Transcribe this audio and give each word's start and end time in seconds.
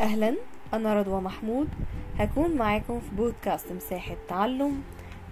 أهلا 0.00 0.34
أنا 0.74 0.94
رضوى 0.94 1.20
محمود. 1.20 1.68
هكون 2.18 2.56
معاكم 2.56 3.00
في 3.00 3.14
بودكاست 3.16 3.72
مساحة 3.72 4.14
تعلم 4.28 4.82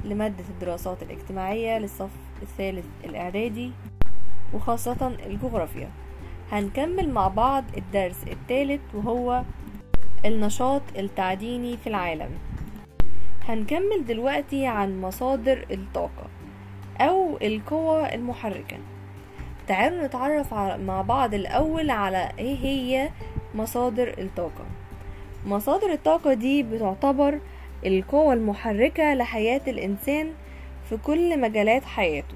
لمادة 0.04 0.44
الدراسات 0.48 1.02
الاجتماعية 1.02 1.78
للصف 1.78 2.10
الثالث 2.42 2.86
الإعدادي 3.04 3.70
وخاصة 4.54 5.16
الجغرافيا. 5.26 5.90
هنكمل 6.52 7.10
مع 7.10 7.28
بعض 7.28 7.64
الدرس 7.76 8.16
الثالث 8.26 8.80
وهو 8.94 9.42
النشاط 10.24 10.82
التعديني 10.98 11.76
في 11.76 11.86
العالم. 11.86 12.30
هنكمل 13.48 14.04
دلوقتي 14.06 14.66
عن 14.66 15.00
مصادر 15.00 15.66
الطاقة 15.70 16.26
أو 17.00 17.38
القوى 17.42 18.14
المحركة. 18.14 18.76
تعالوا 19.66 20.06
نتعرف 20.06 20.54
مع 20.54 21.02
بعض 21.02 21.34
الأول 21.34 21.90
على 21.90 22.30
إيه 22.38 22.58
هي 22.58 23.10
مصادر 23.54 24.14
الطاقة. 24.18 24.64
مصادر 25.46 25.92
الطاقة 25.92 26.34
دي 26.34 26.62
بتعتبر 26.62 27.38
القوة 27.86 28.32
المحركة 28.32 29.14
لحياة 29.14 29.60
الإنسان 29.68 30.30
في 30.88 30.96
كل 30.96 31.40
مجالات 31.40 31.84
حياته 31.84 32.34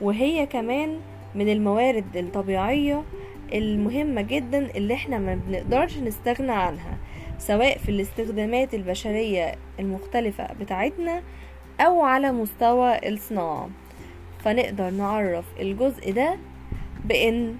وهي 0.00 0.46
كمان 0.46 1.00
من 1.34 1.48
الموارد 1.48 2.16
الطبيعية 2.16 3.02
المهمة 3.54 4.22
جدا 4.22 4.58
اللي 4.76 4.94
إحنا 4.94 5.18
ما 5.18 5.34
بنقدرش 5.34 5.98
نستغنى 5.98 6.52
عنها 6.52 6.96
سواء 7.38 7.78
في 7.78 7.88
الاستخدامات 7.88 8.74
البشرية 8.74 9.54
المختلفة 9.80 10.48
بتاعتنا 10.60 11.22
أو 11.80 12.02
على 12.02 12.32
مستوى 12.32 13.08
الصناعة. 13.08 13.68
فنقدر 14.44 14.90
نعرف 14.90 15.44
الجزء 15.60 16.12
ده 16.12 16.36
بأن 17.04 17.56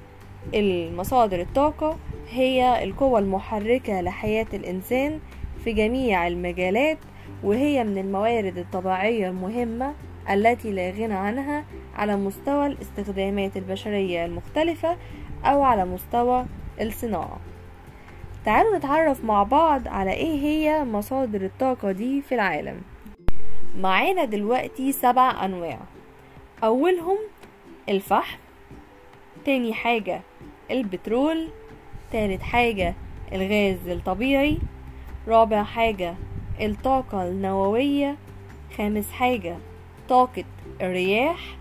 المصادر 0.54 1.40
الطاقة 1.40 1.98
هي 2.32 2.84
القوة 2.84 3.18
المحركة 3.18 4.00
لحياة 4.00 4.46
الإنسان 4.54 5.20
في 5.64 5.72
جميع 5.72 6.26
المجالات 6.26 6.98
وهي 7.44 7.84
من 7.84 7.98
الموارد 7.98 8.58
الطبيعية 8.58 9.28
المهمة 9.28 9.94
التي 10.30 10.72
لا 10.72 10.90
غنى 10.90 11.14
عنها 11.14 11.64
على 11.94 12.16
مستوى 12.16 12.66
الاستخدامات 12.66 13.56
البشرية 13.56 14.24
المختلفة 14.24 14.96
أو 15.44 15.62
على 15.62 15.84
مستوى 15.84 16.46
الصناعة. 16.80 17.40
تعالوا 18.44 18.76
نتعرف 18.76 19.24
مع 19.24 19.42
بعض 19.42 19.88
على 19.88 20.12
إيه 20.12 20.40
هي 20.40 20.84
مصادر 20.84 21.44
الطاقة 21.44 21.92
دي 21.92 22.22
في 22.22 22.34
العالم. 22.34 22.80
معانا 23.78 24.24
دلوقتي 24.24 24.92
سبع 24.92 25.44
أنواع. 25.44 25.78
أولهم 26.64 27.18
الفحم 27.88 28.38
تاني 29.44 29.74
حاجة 29.74 30.20
البترول 30.70 31.48
تالت 32.12 32.42
حاجة 32.42 32.94
الغاز 33.32 33.88
الطبيعي. 33.88 34.58
رابع 35.28 35.62
حاجة 35.62 36.14
الطاقة 36.60 37.28
النووية. 37.28 38.16
خامس 38.76 39.10
حاجة 39.10 39.56
طاقة 40.08 40.44
الرياح. 40.80 41.56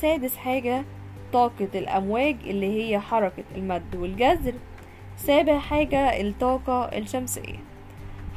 سادس 0.00 0.36
حاجة 0.36 0.84
طاقة 1.32 1.68
الأمواج 1.74 2.36
اللي 2.44 2.66
هي 2.66 3.00
حركة 3.00 3.44
المد 3.56 3.96
والجزر 3.96 4.54
سابع 5.16 5.58
حاجة 5.58 6.20
الطاقة 6.20 6.84
الشمسية. 6.84 7.58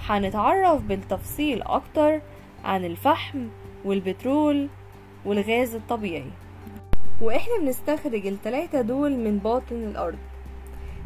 هنتعرف 0.05 0.81
بالتفصيل 0.81 1.61
أكتر 1.61 2.21
عن 2.63 2.85
الفحم 2.85 3.47
والبترول 3.85 4.67
والغاز 5.25 5.75
الطبيعي. 5.75 6.31
وإحنا 7.21 7.53
بنستخرج 7.61 8.27
التلاتة 8.27 8.81
دول 8.81 9.11
من 9.17 9.37
باطن 9.37 9.75
الأرض. 9.75 10.17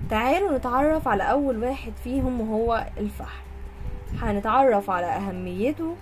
تعالوا 0.09 0.57
نتعرف 0.57 1.07
على 1.07 1.23
أول 1.23 1.63
واحد 1.63 1.93
فيهم 2.03 2.41
وهو 2.41 2.85
الفحم 2.97 3.47
هنتعرف 4.21 4.89
على 4.89 5.05
أهميته 5.05 5.95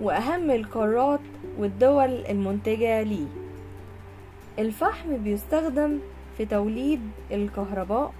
وأهم 0.00 0.50
القارات 0.50 1.20
والدول 1.58 2.10
المنتجة 2.28 3.02
ليه. 3.02 3.26
الفحم 4.58 5.16
بيستخدم 5.16 5.98
في 6.38 6.44
توليد 6.44 7.00
الكهرباء 7.30 8.12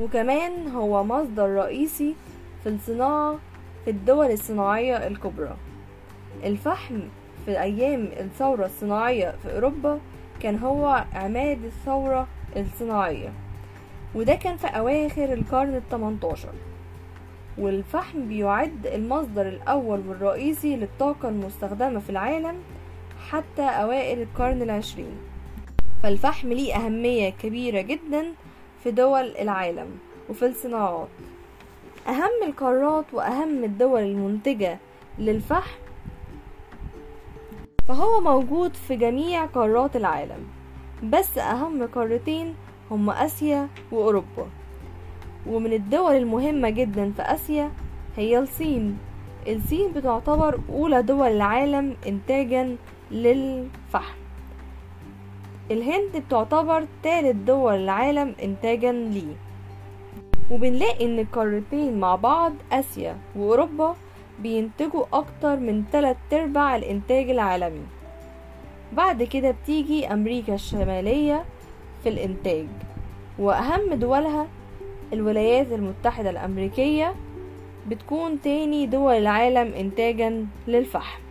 وكمان 0.00 0.68
هو 0.68 1.04
مصدر 1.04 1.48
رئيسي 1.48 2.14
في 2.62 2.68
الصناعة 2.68 3.38
في 3.84 3.90
الدول 3.90 4.30
الصناعية 4.30 5.06
الكبرى. 5.06 5.56
الفحم 6.44 7.00
في 7.46 7.60
أيام 7.60 8.08
الثورة 8.20 8.66
الصناعية 8.66 9.34
في 9.42 9.54
أوروبا 9.54 9.98
كان 10.40 10.58
هو 10.58 11.04
عماد 11.14 11.64
الثورة 11.64 12.26
الصناعية. 12.56 13.32
وده 14.14 14.34
كان 14.34 14.56
في 14.56 14.66
أواخر 14.66 15.32
القرن 15.32 15.74
التمنتاشر. 15.74 16.52
والفحم 17.58 18.28
بيعد 18.28 18.86
المصدر 18.86 19.48
الأول 19.48 20.00
والرئيسي 20.08 20.76
للطاقة 20.76 21.28
المستخدمة 21.28 22.00
في 22.00 22.10
العالم 22.10 22.56
حتى 23.30 23.62
أوائل 23.62 24.22
القرن 24.22 24.62
العشرين. 24.62 25.16
فالفحم 26.02 26.48
ليه 26.48 26.76
أهمية 26.76 27.30
كبيرة 27.30 27.80
جدا 27.80 28.24
في 28.82 28.90
دول 28.90 29.36
العالم 29.36 29.86
وفي 30.30 30.46
الصناعات. 30.46 31.08
أهم 32.08 32.48
القارات 32.48 33.04
وأهم 33.12 33.64
الدول 33.64 34.02
المنتجة 34.02 34.78
للفحم 35.18 35.78
فهو 37.88 38.20
موجود 38.20 38.74
في 38.74 38.96
جميع 38.96 39.46
قارات 39.46 39.96
العالم. 39.96 40.46
بس 41.02 41.38
أهم 41.38 41.86
قارتين 41.86 42.54
هم 42.92 43.10
آسيا 43.10 43.68
وأوروبا. 43.92 44.46
ومن 45.46 45.72
الدول 45.72 46.16
المهمة 46.16 46.70
جدا 46.70 47.12
في 47.16 47.22
آسيا 47.22 47.70
هي 48.16 48.38
الصين. 48.38 48.98
الصين 49.48 49.92
بتعتبر 49.92 50.60
أولى 50.68 51.02
دول 51.02 51.28
العالم 51.28 51.96
إنتاجا 52.06 52.76
للفحم. 53.10 54.18
الهند 55.70 56.16
بتعتبر 56.16 56.86
تالت 57.02 57.36
دول 57.36 57.74
العالم 57.74 58.34
إنتاجا 58.42 58.92
ليه. 58.92 59.36
وبنلاقي 60.50 61.04
إن 61.04 61.18
القارتين 61.18 62.00
مع 62.00 62.14
بعض 62.16 62.52
آسيا 62.72 63.16
وأوروبا 63.36 63.96
بينتجوا 64.38 65.04
أكتر 65.12 65.56
من 65.56 65.84
تلات 65.92 66.16
أرباع 66.32 66.76
الإنتاج 66.76 67.30
العالمي. 67.30 67.86
بعد 68.92 69.22
كده 69.22 69.50
بتيجي 69.50 70.12
أمريكا 70.12 70.54
الشمالية 70.54 71.44
في 72.02 72.08
الإنتاج 72.08 72.66
وأهم 73.38 73.94
دولها 73.94 74.46
الولايات 75.12 75.72
المتحدة 75.72 76.30
الأمريكية 76.30 77.14
بتكون 77.88 78.40
تاني 78.40 78.86
دول 78.86 79.12
العالم 79.14 79.72
إنتاجا 79.74 80.46
للفحم. 80.68 81.22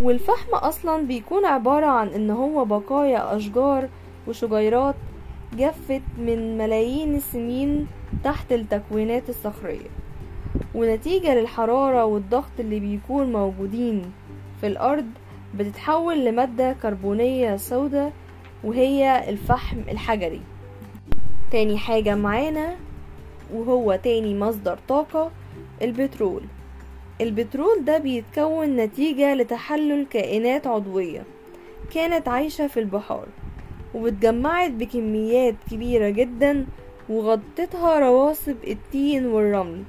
والفحم 0.00 0.54
أصلا 0.54 1.02
بيكون 1.06 1.44
عبارة 1.44 1.86
عن 1.86 2.08
إن 2.08 2.30
هو 2.30 2.64
بقايا 2.64 3.36
أشجار 3.36 3.88
وشجيرات 4.28 4.94
جفت 5.56 6.02
من 6.18 6.58
ملايين 6.58 7.14
السنين 7.14 7.86
تحت 8.24 8.52
التكوينات 8.52 9.28
الصخرية. 9.28 9.88
ونتيجة 10.74 11.34
للحرارة 11.34 12.04
والضغط 12.04 12.50
اللي 12.60 12.80
بيكون 12.80 13.32
موجودين 13.32 14.02
في 14.60 14.66
الأرض 14.66 15.06
بتتحول 15.54 16.24
لمادة 16.24 16.72
كربونية 16.82 17.56
سوداء 17.56 18.12
وهي 18.64 19.28
الفحم 19.28 19.78
الحجري. 19.88 20.40
تاني 21.50 21.78
حاجة 21.78 22.14
معانا 22.14 22.76
وهو 23.52 23.96
تاني 24.02 24.38
مصدر 24.38 24.78
طاقة 24.88 25.30
البترول. 25.82 26.42
البترول 27.20 27.84
ده 27.84 27.98
بيتكون 27.98 28.76
نتيجة 28.76 29.34
لتحلل 29.34 30.06
كائنات 30.10 30.66
عضوية 30.66 31.24
كانت 31.94 32.28
عايشة 32.28 32.66
في 32.66 32.80
البحار 32.80 33.26
واتجمعت 33.94 34.70
بكميات 34.70 35.54
كبيرة 35.70 36.08
جدا 36.08 36.66
وغطتها 37.08 37.98
رواسب 37.98 38.56
التين 38.66 39.26
والرمل 39.26 39.82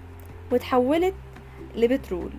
وتحولت 0.52 1.14
لبترول. 1.76 2.30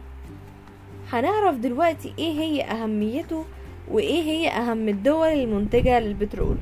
هنعرف 1.12 1.56
دلوقتي 1.56 2.14
إيه 2.18 2.40
هي 2.40 2.62
أهميته 2.62 3.44
وإيه 3.90 4.22
هي 4.22 4.48
أهم 4.48 4.88
الدول 4.88 5.28
المنتجة 5.28 6.00
للبترول؟ 6.00 6.56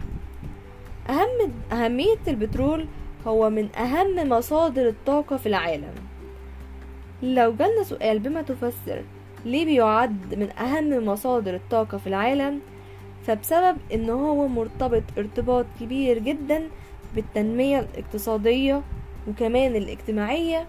أهم 1.08 1.52
أهمية 1.73 2.19
البترول 2.28 2.87
هو 3.26 3.50
من 3.50 3.76
أهم 3.76 4.28
مصادر 4.28 4.88
الطاقة 4.88 5.37
في 5.37 5.46
العالم. 5.46 5.94
لو 7.23 7.52
جالنا 7.52 7.82
سؤال 7.82 8.19
بما 8.19 8.43
تفسر 8.43 9.02
ليه 9.44 9.64
بيعد 9.64 10.34
من 10.34 10.50
أهم 10.50 11.06
مصادر 11.06 11.55
الطاقة 11.55 11.99
في 11.99 12.06
العالم 12.06 12.61
فبسبب 13.26 13.76
إن 13.94 14.11
هو 14.11 14.49
مرتبط 14.49 15.02
ارتباط 15.19 15.67
كبير 15.81 16.19
جدا 16.19 16.62
بالتنمية 17.14 17.78
الاقتصادية 17.78 18.82
وكمان 19.28 19.76
الاجتماعية 19.76 20.67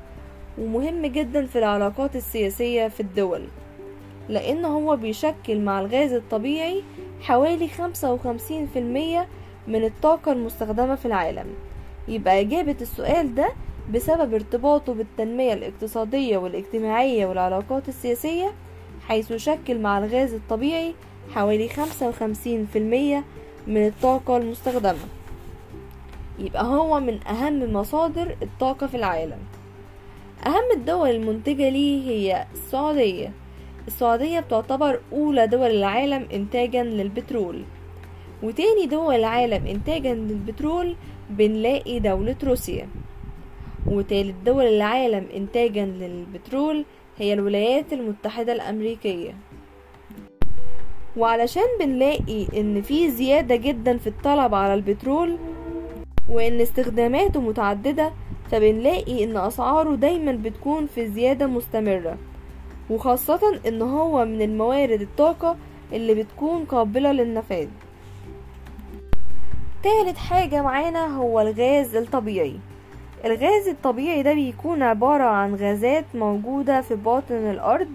ومهم 0.58 1.06
جدا 1.06 1.46
في 1.46 1.60
العلاقات 1.60 2.16
السياسية 2.16 2.88
في 2.88 3.00
الدول. 3.00 3.42
لأن 4.30 4.66
هو 4.66 4.96
بيشكل 4.96 5.60
مع 5.60 5.80
الغاز 5.80 6.14
الطبيعي 6.14 6.84
حوالي 7.22 7.68
خمسة 7.68 8.14
وخمسين 8.14 8.68
في 8.74 8.80
المية 8.80 9.28
من 9.68 9.84
الطاقة 9.86 10.32
المستخدمة 10.32 10.96
في 10.96 11.06
العالم. 11.06 11.46
يبقى 12.08 12.42
إجابة 12.42 12.76
السؤال 12.82 13.36
ده 13.36 13.50
بسبب 13.94 14.34
ارتباطه 14.34 14.94
بالتنمية 14.94 15.54
الاقتصادية 15.54 16.38
والاجتماعية 16.38 17.26
والعلاقات 17.26 17.90
السياسية 17.90 18.52
حيث 19.08 19.32
يشكل 19.32 19.80
مع 19.80 19.98
الغاز 19.98 20.34
الطبيعي 20.34 20.94
حوالي 21.36 21.70
55% 21.70 21.74
من 23.68 23.88
الطاقة 23.88 24.38
المستخدمة. 24.38 25.00
يبقى 26.40 26.64
هو 26.66 27.00
من 27.00 27.28
أهم 27.28 27.74
مصادر 27.74 28.36
الطاقة 28.42 28.88
في 28.88 28.98
العالم. 28.98 29.40
أهم 30.46 30.72
الدول 30.76 31.10
المنتجة 31.10 31.70
ليه 31.70 32.10
هي 32.10 32.46
السعودية. 32.54 33.32
السعودية 33.88 34.40
بتعتبر 34.40 35.00
أولى 35.14 35.48
دول 35.48 35.72
العالم 35.72 36.28
إنتاجا 36.34 36.84
للبترول. 36.84 37.64
وتاني 38.44 38.86
دول 38.86 39.16
العالم 39.16 39.68
إنتاجا 39.68 40.14
للبترول 40.14 40.96
بنلاقي 41.30 42.00
دولة 42.00 42.36
روسيا. 42.44 42.88
وتالت 43.86 44.36
دول 44.46 44.66
العالم 44.66 45.26
إنتاجا 45.36 45.86
للبترول 45.86 46.86
هي 47.18 47.34
الولايات 47.34 47.94
المتحدة 47.94 48.54
الأمريكية. 48.54 49.36
وعلشان 51.18 51.68
بنلاقي 51.80 52.48
إن 52.58 52.82
في 52.82 53.12
زيادة 53.12 53.56
جدا 53.56 53.98
في 53.98 54.08
الطلب 54.08 54.56
على 54.56 54.74
البترول 54.74 55.38
وإن 56.30 56.62
استخداماته 56.62 57.42
متعددة 57.42 58.14
فبنلاقي 58.52 59.24
إن 59.24 59.38
أسعاره 59.38 59.96
دايما 59.96 60.32
بتكون 60.32 60.86
في 60.86 61.08
زيادة 61.08 61.48
مستمرة. 61.48 62.18
وخاصة 62.90 63.60
إن 63.68 63.82
هو 63.82 64.26
من 64.26 64.42
الموارد 64.42 65.02
الطاقة 65.02 65.56
اللي 65.94 66.14
بتكون 66.14 66.66
قابلة 66.66 67.12
للنفاذ. 67.12 67.68
تالت 69.84 70.18
حاجة 70.18 70.62
معانا 70.62 71.18
هو 71.18 71.42
الغاز 71.42 71.96
الطبيعي. 71.96 72.60
الغاز 73.26 73.68
الطبيعي 73.68 74.24
ده 74.24 74.34
بيكون 74.34 74.84
عبارة 74.84 75.24
عن 75.24 75.56
غازات 75.56 76.06
موجودة 76.14 76.82
في 76.82 76.96
باطن 76.96 77.36
الأرض 77.36 77.90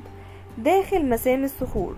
داخل 0.58 1.08
مسام 1.08 1.44
الصخور. 1.44 1.94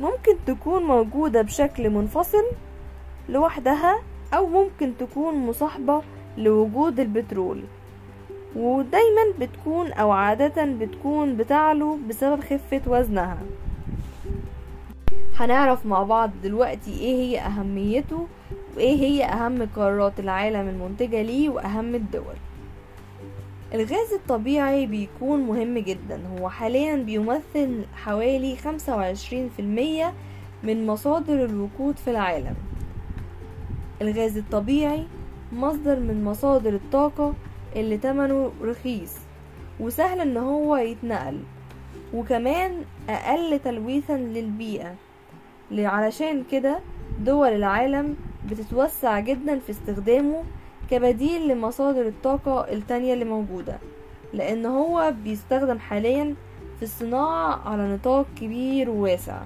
ممكن 0.00 0.36
تكون 0.46 0.82
موجودة 0.82 1.42
بشكل 1.42 1.90
منفصل 1.90 2.44
لوحدها 3.28 4.02
أو 4.34 4.46
ممكن 4.46 4.92
تكون 4.98 5.34
مصاحبة 5.34 6.02
لوجود 6.38 7.00
البترول. 7.00 7.62
ودايما 8.56 9.22
بتكون 9.40 9.92
أو 9.92 10.10
عادة 10.10 10.64
بتكون 10.64 11.36
بتعلو 11.36 11.98
بسبب 12.08 12.40
خفة 12.40 12.80
وزنها. 12.86 13.38
هنعرف 15.36 15.86
مع 15.86 16.02
بعض 16.02 16.30
دلوقتي 16.42 16.90
إيه 16.90 17.14
هي 17.14 17.40
أهميته 17.40 18.26
وإيه 18.76 18.96
هي 19.00 19.24
أهم 19.24 19.68
قارات 19.76 20.20
العالم 20.20 20.68
المنتجة 20.68 21.22
ليه 21.22 21.48
وأهم 21.48 21.94
الدول. 21.94 22.36
الغاز 23.74 24.12
الطبيعي 24.12 24.86
بيكون 24.86 25.40
مهم 25.40 25.78
جدا. 25.78 26.20
هو 26.38 26.48
حاليا 26.48 26.96
بيمثل 26.96 27.84
حوالي 27.94 28.56
25% 28.56 30.12
من 30.62 30.86
مصادر 30.86 31.44
الوقود 31.44 31.96
في 31.96 32.10
العالم. 32.10 32.54
الغاز 34.02 34.36
الطبيعي 34.36 35.04
مصدر 35.52 36.00
من 36.00 36.24
مصادر 36.24 36.74
الطاقة 36.74 37.34
اللي 37.76 37.96
تمنه 37.98 38.52
رخيص 38.62 39.12
وسهل 39.80 40.20
إن 40.20 40.36
هو 40.36 40.76
يتنقل 40.76 41.40
وكمان 42.14 42.82
أقل 43.08 43.58
تلويثا 43.58 44.12
للبيئة. 44.16 44.94
علشان 45.72 46.44
كده 46.52 46.78
دول 47.20 47.48
العالم 47.48 48.16
بتتوسع 48.50 49.20
جدا 49.20 49.58
في 49.58 49.70
استخدامه 49.70 50.42
كبديل 50.90 51.48
لمصادر 51.48 52.06
الطاقة 52.06 52.72
التانية 52.72 53.14
اللي 53.14 53.24
موجودة 53.24 53.78
لأن 54.32 54.66
هو 54.66 55.14
بيستخدم 55.24 55.78
حاليا 55.78 56.34
في 56.78 56.82
الصناعة 56.82 57.68
على 57.68 57.94
نطاق 57.94 58.26
كبير 58.36 58.90
وواسع. 58.90 59.42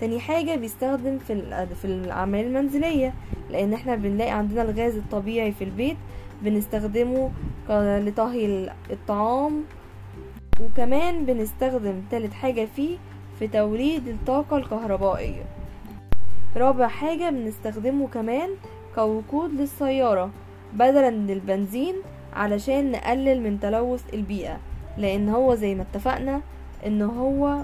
تاني 0.00 0.20
حاجة 0.20 0.54
بيستخدم 0.56 1.18
في 1.18 1.66
في 1.82 1.84
الأعمال 1.84 2.44
المنزلية 2.46 3.14
لأن 3.50 3.72
إحنا 3.72 3.96
بنلاقي 3.96 4.30
عندنا 4.30 4.62
الغاز 4.62 4.96
الطبيعي 4.96 5.52
في 5.52 5.64
البيت 5.64 5.96
بنستخدمه 6.42 7.30
لطهي 7.70 8.70
الطعام. 8.90 9.64
وكمان 10.60 11.24
بنستخدم 11.24 12.02
تالت 12.10 12.32
حاجة 12.32 12.68
فيه 12.76 12.96
في 13.38 13.48
توليد 13.48 14.08
الطاقة 14.08 14.56
الكهربائية. 14.56 15.42
رابع 16.56 16.88
حاجة 16.88 17.30
بنستخدمه 17.30 18.08
كمان 18.08 18.50
كوقود 18.94 19.50
للسيارة 19.50 20.30
بدلا 20.72 21.10
من 21.10 21.30
البنزين 21.30 21.94
علشان 22.32 22.92
نقلل 22.92 23.42
من 23.42 23.60
تلوث 23.60 24.14
البيئة 24.14 24.58
لأن 24.98 25.28
هو 25.28 25.54
زي 25.54 25.74
ما 25.74 25.82
اتفقنا 25.82 26.40
إن 26.86 27.02
هو 27.02 27.62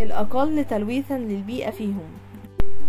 الأقل 0.00 0.64
تلويثا 0.64 1.18
للبيئة 1.18 1.70
فيهم. 1.70 2.08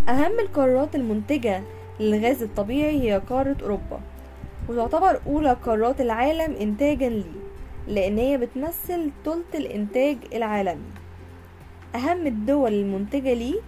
أهم 0.10 0.40
القارات 0.40 0.96
المنتجة 0.96 1.64
للغاز 2.00 2.44
الطبيعي 2.44 3.02
هي 3.02 3.22
قارة 3.30 3.58
أوروبا. 3.62 4.00
وتعتبر 4.70 5.22
أولى 5.28 5.54
قارات 5.54 6.02
العالم 6.02 6.56
إنتاجا 6.56 7.10
ليه 7.10 7.46
لأن 7.88 8.18
هي 8.18 8.38
بتمثل 8.38 9.12
تلت 9.26 9.56
الإنتاج 9.56 10.18
العالمي. 10.34 10.92
أهم 11.96 12.28
الدول 12.28 12.74
المنتجة 12.74 13.34
ليه 13.34 13.60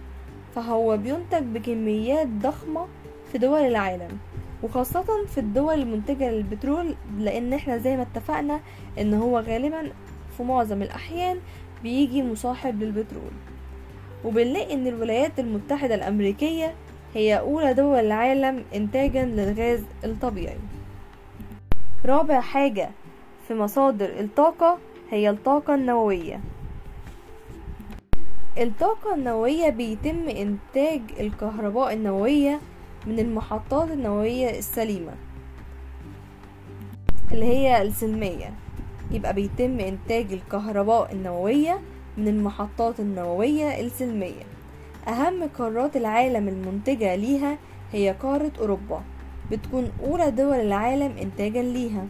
فهو 0.54 0.96
بينتج 0.96 1.42
بكميات 1.42 2.26
ضخمة 2.26 2.86
في 3.32 3.38
دول 3.38 3.60
العالم 3.60 4.18
وخاصة 4.62 5.26
في 5.26 5.38
الدول 5.38 5.74
المنتجة 5.74 6.30
للبترول 6.30 6.94
لأن 7.18 7.52
إحنا 7.52 7.78
زي 7.78 7.96
ما 7.96 8.02
اتفقنا 8.02 8.60
إن 8.98 9.14
هو 9.14 9.38
غالبا 9.38 9.92
في 10.36 10.42
معظم 10.42 10.82
الأحيان 10.82 11.38
بيجي 11.82 12.22
مصاحب 12.22 12.82
للبترول. 12.82 13.32
وبنلاقي 14.24 14.74
إن 14.74 14.86
الولايات 14.86 15.38
المتحدة 15.38 15.94
الأمريكية 15.94 16.74
هي 17.14 17.38
أولى 17.38 17.74
دول 17.74 17.98
العالم 17.98 18.64
إنتاجا 18.74 19.24
للغاز 19.24 19.82
الطبيعي. 20.04 20.58
رابع 22.06 22.40
حاجة 22.40 22.90
في 23.48 23.54
مصادر 23.54 24.20
الطاقة 24.20 24.78
هي 25.10 25.30
الطاقة 25.30 25.74
النووية. 25.74 26.40
الطاقة 28.58 29.14
النووية 29.14 29.68
بيتم 29.68 30.28
إنتاج 30.28 31.00
الكهرباء 31.20 31.92
النووية 31.94 32.60
من 33.06 33.18
المحطات 33.18 33.90
النووية 33.90 34.58
السليمة 34.58 35.12
اللي 37.32 37.44
هي 37.44 37.82
السلمية. 37.82 38.54
يبقى 39.10 39.34
بيتم 39.34 39.80
إنتاج 39.80 40.32
الكهرباء 40.32 41.12
النووية 41.12 41.80
من 42.16 42.28
المحطات 42.28 43.00
النووية 43.00 43.80
السلمية. 43.80 44.44
أهم 45.08 45.48
قارات 45.58 45.96
العالم 45.96 46.48
المنتجة 46.48 47.14
ليها 47.14 47.58
هي 47.92 48.10
قارة 48.10 48.52
أوروبا. 48.58 49.02
بتكون 49.50 49.92
أولى 50.04 50.30
دول 50.30 50.56
العالم 50.56 51.16
إنتاجا 51.22 51.62
ليها 51.62 52.06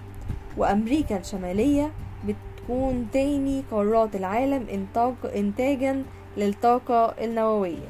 وأمريكا 0.56 1.18
الشمالية 1.18 1.90
بتكون 2.24 3.08
تاني 3.12 3.64
قارات 3.70 4.16
العالم 4.16 4.66
إنتاج 4.72 5.14
إنتاجا 5.36 6.02
للطاقة 6.36 7.14
النووية. 7.24 7.88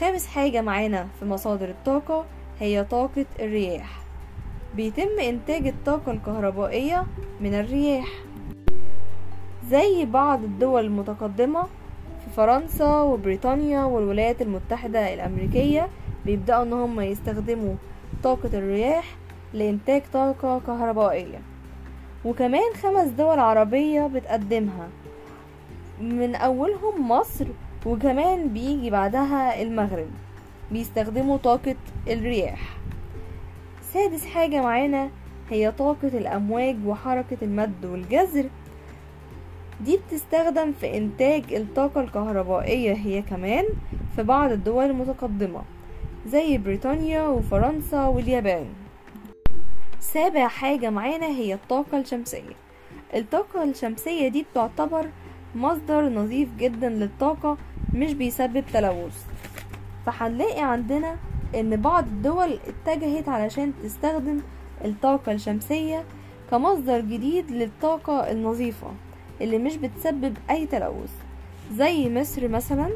خامس 0.00 0.26
حاجة 0.26 0.60
معانا 0.62 1.08
في 1.18 1.24
مصادر 1.24 1.68
الطاقة 1.68 2.24
هي 2.60 2.84
طاقة 2.84 3.26
الرياح. 3.40 4.00
بيتم 4.76 5.18
إنتاج 5.28 5.66
الطاقة 5.66 6.12
الكهربائية 6.12 7.06
من 7.40 7.54
الرياح. 7.54 8.08
زي 9.70 10.04
بعض 10.04 10.44
الدول 10.44 10.84
المتقدمة 10.84 11.62
في 12.24 12.30
فرنسا 12.36 13.00
وبريطانيا 13.00 13.84
والولايات 13.84 14.42
المتحدة 14.42 15.14
الأمريكية 15.14 15.88
بيبدأوا 16.26 16.62
إن 16.62 16.72
هم 16.72 17.00
يستخدموا 17.00 17.74
طاقة 18.22 18.50
الرياح 18.58 19.16
لإنتاج 19.54 20.02
طاقة 20.12 20.60
كهربائية. 20.66 21.38
وكمان 22.24 22.74
خمس 22.82 23.08
دول 23.08 23.38
عربية 23.38 24.06
بتقدمها. 24.06 24.88
من 26.00 26.34
أولهم 26.34 27.08
مصر 27.08 27.46
وكمان 27.86 28.48
بيجي 28.48 28.90
بعدها 28.90 29.62
المغرب. 29.62 30.08
بيستخدموا 30.72 31.36
طاقة 31.36 31.76
الرياح. 32.08 32.76
سادس 33.92 34.26
حاجة 34.26 34.62
معانا 34.62 35.10
هي 35.50 35.72
طاقة 35.72 36.08
الأمواج 36.08 36.76
وحركة 36.86 37.36
المد 37.42 37.84
والجزر 37.84 38.44
دي 39.80 39.96
بتستخدم 40.08 40.72
في 40.72 40.96
إنتاج 40.96 41.54
الطاقة 41.54 42.00
الكهربائية 42.00 42.92
هي 42.92 43.22
كمان 43.22 43.64
في 44.16 44.22
بعض 44.22 44.50
الدول 44.50 44.84
المتقدمة. 44.84 45.62
زي 46.26 46.58
بريطانيا 46.58 47.22
وفرنسا 47.22 48.06
واليابان. 48.06 48.66
سابع 50.00 50.48
حاجة 50.48 50.90
معانا 50.90 51.26
هي 51.26 51.54
الطاقة 51.54 51.98
الشمسية. 52.00 52.56
الطاقة 53.14 53.64
الشمسية 53.64 54.28
دي 54.28 54.46
بتعتبر 54.52 55.08
مصدر 55.54 56.08
نظيف 56.08 56.48
جدا 56.58 56.88
للطاقة 56.88 57.56
مش 57.94 58.12
بيسبب 58.12 58.64
تلوث. 58.72 59.24
فهنلاقي 60.06 60.60
عندنا 60.62 61.16
إن 61.54 61.76
بعض 61.76 62.04
الدول 62.04 62.58
اتجهت 62.68 63.28
علشان 63.28 63.72
تستخدم 63.82 64.40
الطاقة 64.84 65.32
الشمسية 65.32 66.04
كمصدر 66.50 67.00
جديد 67.00 67.50
للطاقة 67.50 68.30
النظيفة 68.30 68.86
اللي 69.40 69.58
مش 69.58 69.76
بتسبب 69.76 70.36
أي 70.50 70.66
تلوث. 70.66 71.12
زي 71.74 72.10
مصر 72.10 72.48
مثلا 72.48 72.90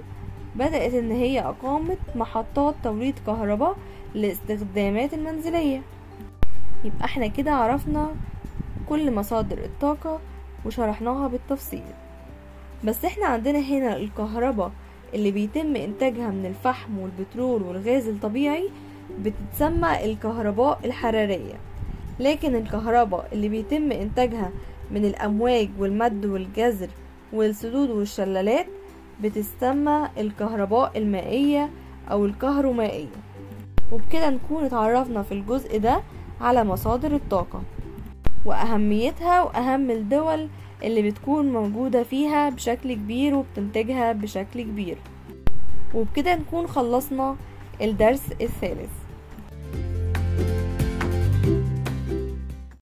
بدأت 0.55 0.95
إن 0.95 1.11
هي 1.11 1.41
أقامت 1.41 1.99
محطات 2.15 2.75
توليد 2.85 3.15
كهرباء 3.27 3.77
للاستخدامات 4.15 5.15
المنزلية. 5.15 5.83
يبقى 6.85 7.05
إحنا 7.05 7.27
كده 7.27 7.53
عرفنا 7.53 8.11
كل 8.89 9.15
مصادر 9.15 9.59
الطاقة 9.59 10.21
وشرحناها 10.67 11.29
بالتفصيل. 11.29 11.83
بس 12.85 13.05
إحنا 13.05 13.27
عندنا 13.27 13.59
هنا 13.59 13.97
الكهرباء 13.97 14.71
اللي 15.15 15.31
بيتم 15.31 15.77
إنتاجها 15.77 16.29
من 16.31 16.47
الفحم 16.47 16.99
والبترول 16.99 17.63
والغاز 17.63 18.09
الطبيعي 18.09 18.71
بتتسمى 19.21 20.05
الكهرباء 20.05 20.81
الحرارية. 20.85 21.55
لكن 22.21 22.55
الكهرباء 22.55 23.29
اللي 23.33 23.49
بيتم 23.49 23.93
إنتاجها 23.93 24.51
من 24.91 25.05
الأمواج 25.05 25.69
والمد 25.79 26.27
والجزر 26.27 26.89
والسدود 27.33 27.91
والشلالات 27.91 28.67
بتسمى 29.23 30.09
الكهرباء 30.19 30.99
المائية 30.99 31.71
أو 32.11 32.27
الكهرومائية. 32.27 33.17
وبكده 33.93 34.31
نكون 34.31 34.65
اتعرفنا 34.65 35.23
في 35.23 35.33
الجزء 35.33 35.79
ده 35.79 36.03
على 36.41 36.65
مصادر 36.65 37.15
الطاقة. 37.15 37.63
وأهميتها 38.45 39.43
وأهم 39.43 39.91
الدول 39.91 40.49
اللي 40.83 41.11
بتكون 41.11 41.53
موجودة 41.53 42.03
فيها 42.03 42.49
بشكل 42.51 42.95
كبير 42.95 43.35
وبتنتجها 43.35 44.13
بشكل 44.13 44.63
كبير. 44.63 44.99
وبكده 45.95 46.35
نكون 46.35 46.67
خلصنا 46.67 47.37
الدرس 47.83 48.23
الثالث. 48.41 49.04